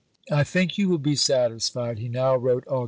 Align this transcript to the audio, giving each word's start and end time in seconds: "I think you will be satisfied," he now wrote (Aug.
"I 0.31 0.43
think 0.43 0.79
you 0.79 0.89
will 0.89 0.97
be 0.97 1.15
satisfied," 1.15 1.99
he 1.99 2.07
now 2.09 2.35
wrote 2.35 2.65
(Aug. 2.65 2.79